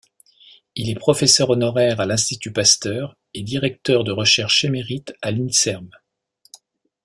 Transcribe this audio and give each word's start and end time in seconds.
Il 0.73 0.89
est 0.89 0.95
professeur 0.95 1.51
honoraire 1.51 1.99
à 1.99 2.07
l'Institut 2.07 2.51
Pasteur 2.51 3.15
et 3.35 3.43
directeur 3.43 4.03
de 4.03 4.11
recherche 4.11 4.63
émérite 4.65 5.13
à 5.21 5.29
l'Inserm. 5.29 5.91